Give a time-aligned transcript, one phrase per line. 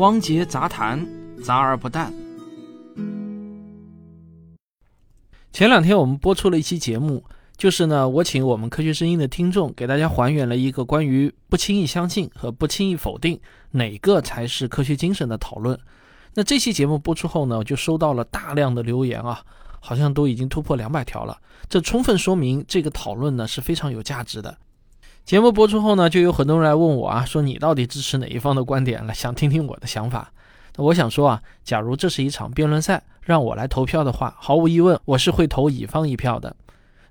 [0.00, 1.06] 汪杰杂谈，
[1.44, 2.10] 杂而不淡。
[5.52, 7.22] 前两天我们播出了一期节目，
[7.58, 13.38] 就是呢，我请我们科学声音的听众给大家还原了一个关于不轻易相信和不轻易否定
[13.72, 15.78] 哪个才是科学精神的讨论。
[16.32, 19.44] 那这期节目播出后呢，我就收到了大量的留言啊，
[19.80, 21.36] 好像都已经突破两百条了。
[21.68, 24.56] 这充分说明这个讨论呢是非常有价值的。
[25.24, 29.14] 节目播出后呢，就有很多人来问我啊，说你到底支持哪一方的观点了？
[29.14, 30.32] 想听听我的想法。
[30.76, 36.56] 那我想说啊，假如这是一场辩论赛，让我来投票的话，毫无疑问，我是会投乙方一票的。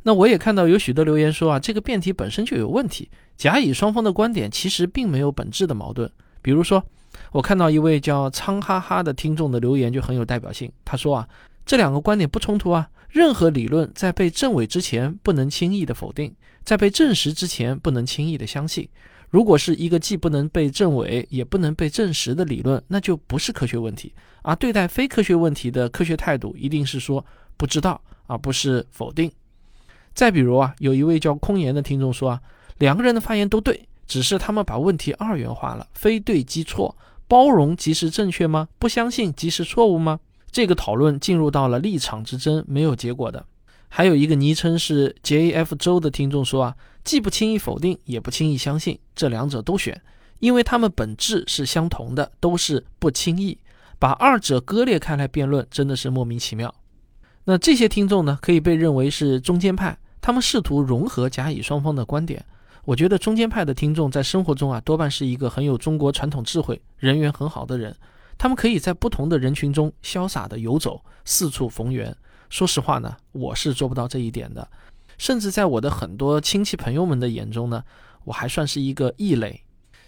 [0.03, 6.09] 那我也看到有许多留言说啊，这个辩题本身就有问题，甲乙双方的观点其实并没有本质的矛盾。
[6.41, 6.84] 比如说，
[7.31, 11.27] 我看到一位叫苍哈哈的听众的留言就很有代表性，他说啊，
[11.65, 18.88] 这两个观点不冲突啊，任何理论在被证伪之前不能轻易的否定，在被证实之前不能轻易的相信。
[19.30, 24.12] 如果是一个既不能被证伪也不能被证实的理论，那就不是科学问题。
[24.41, 27.24] 而对待非科学问题的科学态度，一定是说
[27.55, 29.32] 不知道，而不是否定。
[30.16, 32.41] 再比如啊，有一位叫空言的听众说啊，
[32.79, 38.68] 两个人的发言都对，只是他们把问题二元化了，非对即错，包容即是正确吗？
[38.79, 40.20] 不相信即是错误吗？
[40.51, 43.46] 这个讨论进入到了立场之争，没有结果的。
[43.90, 50.01] 还有一个昵称是 JF 周的听众说啊，既不轻易否定，也不轻易相信，这两者都选，
[50.40, 53.57] 因为他们本质是相同的，都是不轻易。
[53.98, 56.73] 把二者割裂开来辩论，真的是莫名其妙。
[57.43, 62.45] 那这些听众呢，可以被认为是中间派，他们试图融合甲乙双方的观点。
[62.85, 67.94] 我觉得中间派的听众在生活中啊，多半是一个很有中国传统智慧、人缘很好的人，
[68.38, 72.16] 他们可以在不同的人群中潇洒的游走，四处逢源。
[72.50, 74.67] 说实话呢，我是做不到这一点的，
[75.17, 77.83] 甚至在我的很多亲戚朋友们的眼中呢，
[78.23, 79.63] 我还算是一个异类。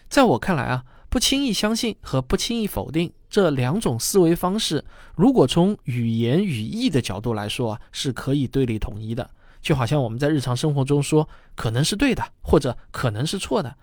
[0.09, 4.83] 在我看来啊，不轻易相信和不轻易否定这两种思维方式，
[5.15, 9.29] 如果从语言语义的角度来说啊，是可以对立统一的。
[9.61, 13.75] 就好像我们在日常生活中说可能是对的，或者可能是错的，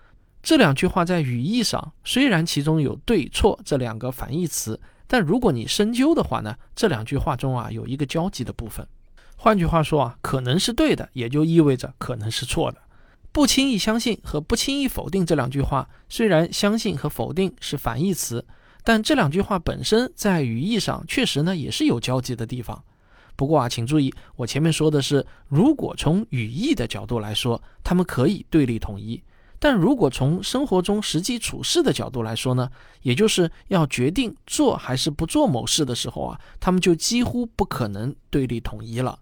[0.43, 4.79] 这两句话在语义上虽然其中有对错这两个反义词。
[5.11, 8.87] 但如果你深究的话呢，这两句话中啊有一个交集的部分。
[9.35, 12.77] 换句话说啊，可能是对的，也就意味着可能是错的。
[13.31, 18.45] 不轻易相信和不轻易否定这两句话，虽然相信和否定是反义词，
[18.83, 22.83] 但这两句话本身在语义上确实呢也是有交集的地方。
[23.35, 29.23] 不过啊，请注意，我前面说的是，如果从语义的角度来说，它们可以对立统一。
[29.59, 32.71] 但如果从生活中实际处事的角度来说呢，
[33.01, 39.19] 也就是要决定做还是不做某事的时候啊，他们就几乎不可能对立统一了。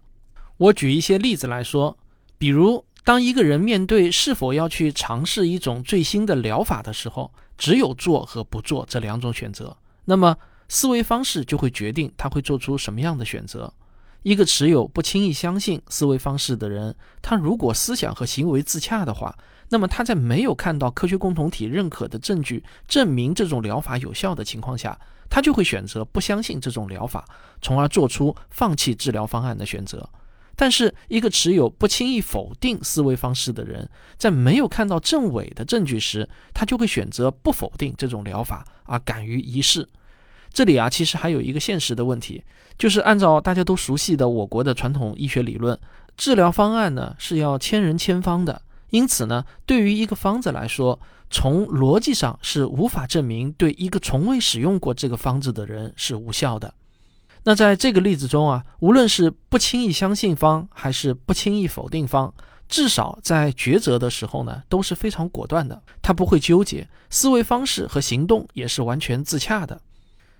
[0.56, 1.98] 我举一些例子来说，
[2.38, 10.36] 比如当一个人面对是否要去尝试一种最新的疗法的时候，只有做和不做这两种选择，那么
[10.68, 13.72] 思维方式就会决定他会做出什么样的选择。
[14.22, 19.36] 一个持有不轻易相信思维方式的人，他如果思想和行为自洽的话。
[19.70, 27.22] 那么他在没有看到科学共同体认可的证据证明这种疗法有效的情况下，他就会选择不相信这种疗法，
[27.60, 30.08] 从而做出放弃治疗方案的选择。
[30.56, 39.86] 但是，一个持有不轻易否定思维方式的人，在没有看到证伪的证据时，他就会选择不否定这种疗法，而敢于一试。
[40.52, 42.42] 这里啊，其实还有一个现实的问题，
[42.76, 45.78] 就是按照大家都熟悉的我国的传统医学理论，
[46.16, 48.62] 治疗方案呢是要千人千方的。
[48.90, 50.98] 因此呢，对于一个方子来说，
[51.30, 56.72] 从逻辑上是无法证明对一个从未使用过这个方子的人是无效的。
[57.44, 62.32] 那在这个例子中啊，无论是不轻易相信方还是不轻易否定方，
[62.66, 69.80] 至少在抉择的时候呢，都是非常果断的，他不会纠结，思维方式和行动也是完全自洽的。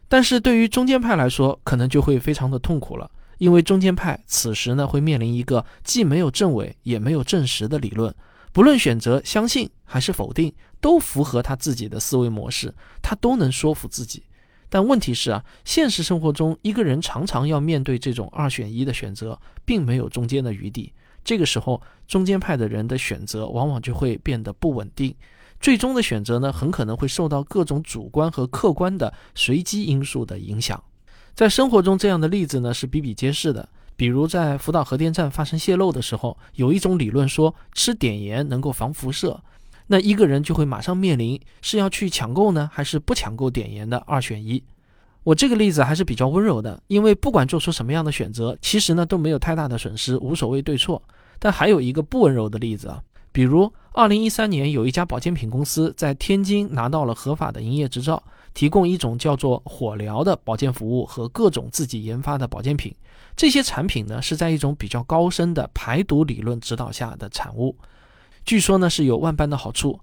[0.08, 8.14] 但是对于中间派来说，可能就会非常的痛苦了，因为中间派此时呢，会面临一个既没有证伪也没有证实的理论。
[8.52, 14.22] 不论选择相信还是否定，都符合他自己的思维模式，他都能说服自己。
[14.70, 20.92] 但问题是啊，现实生活中一个人常常要面对这种二选一的选择，并没有中间的余地。
[21.22, 25.14] 这个时候，中间派的人的选择往往就会变得不稳定，
[25.60, 30.82] 最终的选择呢，很可能会受到各种主观和客观的随机因素的影响。
[31.34, 33.68] 在生活中，这样的例子呢是比比皆是的。
[33.96, 39.40] 比如在福岛核电站发生泄漏的时候，有一种理论说吃碘盐能够防辐射，
[39.88, 44.62] 那一个人就会马上面临是要去抢购呢，还是不抢购碘盐的二选一。
[45.24, 51.02] 我这个例子还是比较温柔的，因为不管做出什么样的选择，其实呢都没有太大的损失，无所谓对错。
[51.40, 53.02] 但还有一个不温柔的例子啊，
[53.38, 58.20] 比如，二零一三年有一家保健品公司在天津拿到了合法的营业执照，
[58.52, 62.92] 提供一种叫做火疗的保健服务和各种自己研发的保健品。
[63.36, 67.76] 这些产品呢是在一种比较高深的排毒理论指导下的产物，
[68.44, 70.00] 据说呢是有万般的好处。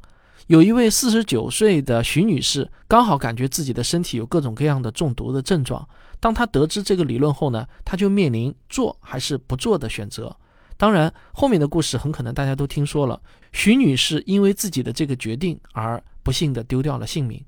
[0.47, 5.85] 有一位四十九岁的徐女士，刚好感觉自己的身体有各种各样的中毒的症状。
[6.21, 10.33] 当她得知这个理论后呢，她就面临做还是不做的选择。
[10.77, 13.21] 当然，后面的故事很可能大家都听说了。
[13.53, 17.41] 徐女士因为自己的这个决定而不幸的丢掉了性命，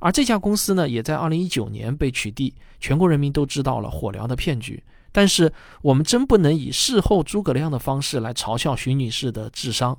[0.00, 4.82] 而这家公司呢，也在二零一九年被取缔，全国人民都知道了火疗的骗局。
[5.10, 9.96] 但是，我们真不能以事后诸葛亮的方式来嘲笑徐女士的智商。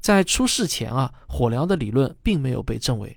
[0.00, 3.16] 在出事前啊，火疗的理论并没有被证伪。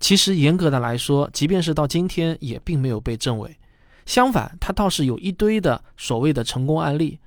[0.00, 3.56] 其实，严格的来说，即便是到今天，也并没有被证伪。
[4.04, 7.18] 相反，它倒是有一堆的所谓的成功案例。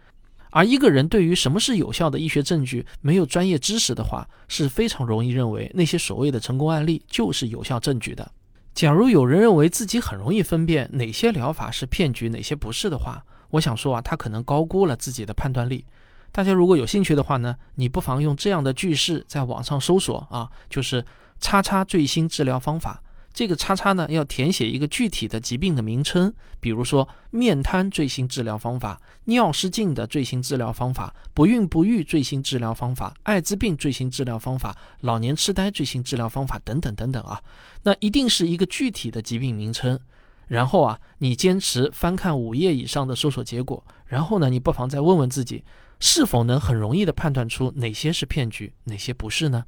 [0.56, 8.32] 而一个人对于什么是有效的医学证据没有专业知识的话，是非常容易认为那些所谓的成功案例就是有效证据的。
[8.76, 15.86] 假如有人认为自己很容易分辨哪些疗法是骗局，哪些不是的话，我想说啊，他可能高估了自己的判断力。
[16.32, 21.06] 大家如果有兴趣的话呢，你不妨用这样的句式在网上搜索啊，就是
[21.40, 23.02] “叉叉最新治疗方法”。
[23.34, 37.42] 这个叉叉呢，要填写一个具体的疾病的名称，比如说面瘫最新治疗方法、尿失禁的最新治疗方法、不孕不育最新治疗方法、艾滋病最新治疗方法、老年痴呆最新治疗方法等等等等啊，
[37.82, 40.00] 那一定是一个具体的疾病名称。
[40.48, 45.64] 然后啊，你坚持翻看五页以上的搜索结果，然后呢，你不妨再问问自己，
[46.00, 49.64] 是否能很容易的判断出哪些是骗局，哪些不是呢？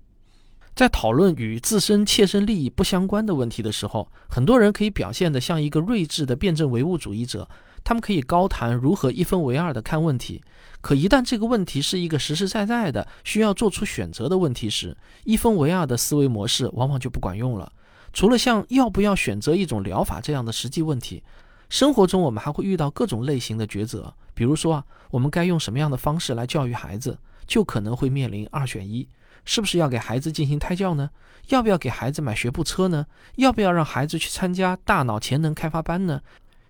[0.76, 7.48] 在讨论与自身切身利益不相关的问题的时候，很多人可以表现得像一个睿智的辩证唯物主义者，
[7.86, 10.44] 他们可以高谈如何一分为二的看问题。
[10.82, 17.72] 可一旦这个问题是一个实实在在的需要做出选择的问题时，一分为二的思维模式往往就不管用了。
[18.12, 21.24] 除了像要不要选择一种疗法这样的实际问题，
[21.70, 24.14] 生活中我们还会遇到各种类型的抉择。
[24.34, 29.08] 比如说啊，我们该用什么样的方式来教育孩子，就可能会面临二选一。
[29.44, 31.10] 是不是要给孩子进行胎教呢？
[31.50, 33.06] 要不要给孩子买学步车呢？
[33.36, 36.22] 要不要让孩子去参加大脑潜能开发班呢？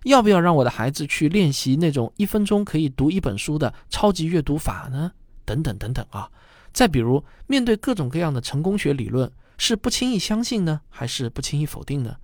[0.04, 5.12] 要不要让我的孩子去练习那种一分钟可以读一本书的超级阅读法呢？
[5.44, 6.30] 等等等等啊！
[6.72, 12.16] 再比如，面对各种各样的成功学理论，是不轻易相信呢，还是不轻易否定呢？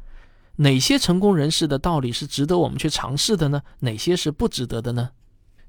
[0.57, 3.63] 哪些成功人士的道理是值得我们去尝试的呢？
[3.79, 5.11] 哪些是不值得的呢？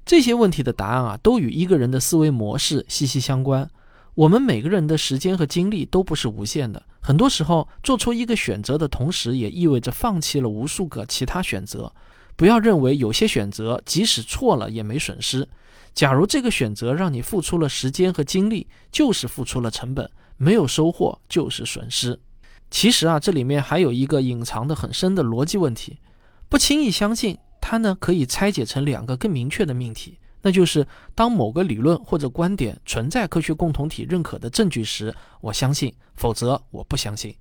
[0.04, 3.68] 这些问题的答案啊，都与一个人的思维模式息息相关。
[4.14, 11.92] 我们每个人的时间和精力都不是无限的，很多时候做出一个选择的同时，也意味着放弃了无数个其他选择。
[12.36, 15.48] 不要认为有些选择即使错了也没损失。
[15.94, 22.20] 假如这个选择让你付出了时间和精力，就是付出了成本，没有收获就是损失。
[22.70, 25.98] 其实啊，这里面还有一个隐藏的很深的逻辑问题，
[26.48, 30.18] 不轻易相信它呢，可以拆解成两个更明确的命题。
[30.42, 37.34] 那就是当某个理论或者观点存在科学共同体认可的证据时，我相信；否则我不相信。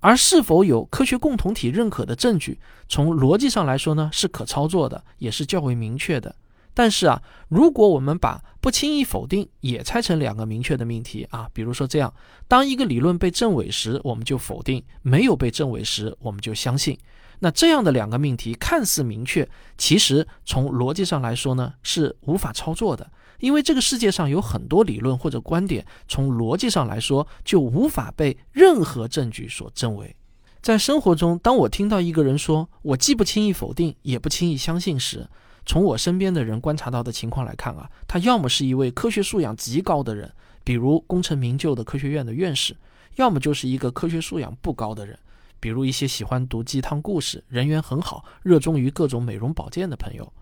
[0.00, 6.34] 而是否有科学共同体认可的证据，从逻辑上来说呢，是可操作的，也是较为明确的。
[6.74, 12.12] 但是啊，如果我们把不轻易否定也拆成两个明确的命题啊，比如说这样：
[12.48, 16.98] 当一个理论被证伪时，我们就否定；没有被证伪时，我们就相信。
[17.44, 30.14] 那这样的两个命题看似明确，其实从逻辑上来说呢是无法操作的，因为这个世界上有很多理论或者观点，从逻辑上来说就无法被任何证据所证伪。
[30.60, 35.28] 在生活中，当我听到一个人说我既不轻易否定，也不轻易相信时，
[35.66, 42.76] 从我身边的人观察到的情况来看啊，他要么是一位科学素养极高的人，比如功成名就的科学院的院士，
[43.16, 45.18] 要么就是一个科学素养不高的人。
[45.62, 50.32] 比如一些喜欢读鸡汤故事、人缘很好、热衷于各种美容保健的朋友，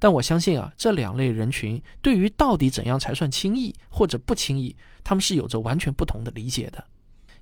[0.00, 6.84] 但我相信啊，这两类人群对于到底怎样才算轻易或者不轻易，他们是有着完全不同的理解的。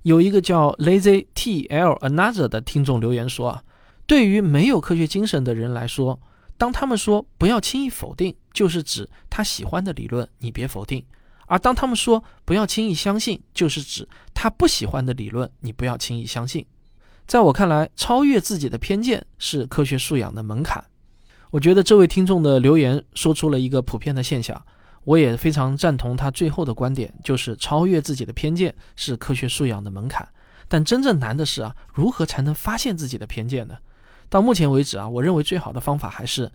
[0.03, 3.63] 有一个叫 Lazy T L Another 的听众留言说啊，
[4.05, 6.21] 对于没有科学精神的人来说，
[6.55, 11.01] 当他们说不要轻易否定，就是指他喜欢的理论你别否定；
[11.47, 16.63] 而当他们说不要轻易相信，就是指他不喜欢的理论你不要轻易相信。
[17.25, 20.83] 在我看来，超越自己的偏见是科学素养的门槛。
[21.51, 24.61] 我觉得这位听众的留言说出了一个普遍的现象，
[25.03, 30.27] 我也非常赞同他最后的观点，就是超越自己的偏见是科学素养的门槛。
[30.67, 33.77] 但真正难的是啊，如何才能发现自己的偏见呢？
[34.29, 36.51] 到目前为止啊，我认为最好的方法还是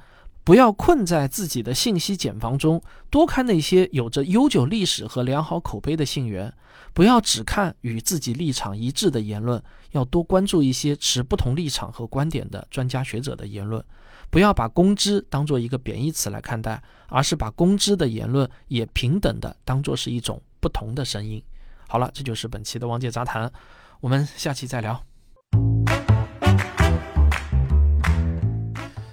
[0.49, 6.51] 不要困在自己的信息茧房中，多看那些有着悠久历史和良好口碑的信源。
[6.95, 13.85] 不要只看与自己立场一致的言论，要多关注一些持不同立场和观点的专家学者的言论。
[14.31, 21.43] 不要把公知当做一个贬义词来看待，而是把公知的言论也平等的当做是一种不同的声音。
[21.87, 23.53] 好了，这就是本期的王界杂谈，
[24.01, 25.08] 我们下期再聊。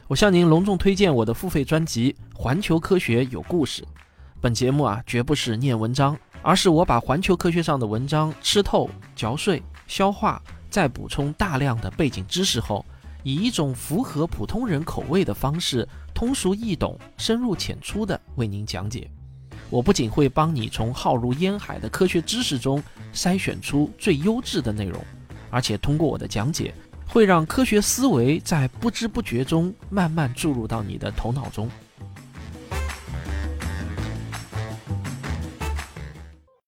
[0.08, 3.82] 我向您隆重推荐我的付费专辑《环球科学有故事》。
[4.40, 12.86] 本节目啊，绝不是念文章，而是我把环球科学上的文章吃透、嚼碎、消化，再补充大量的背景知识后，
[13.24, 19.10] 以一种符合普通人口味的方式，通俗易懂、深入浅出的为您讲解。
[19.72, 22.82] 我不仅会帮你从浩如烟海的科学知识中
[23.12, 25.04] 筛选出最优质的内容，
[25.50, 26.72] 而且通过我的讲解。
[27.08, 31.70] 会让科学思维在不知不觉中慢慢注入到你的头脑中。